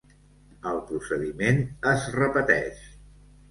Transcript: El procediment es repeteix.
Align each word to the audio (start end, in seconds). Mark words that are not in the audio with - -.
El 0.69 0.81
procediment 0.87 1.63
es 1.93 2.09
repeteix. 2.19 2.83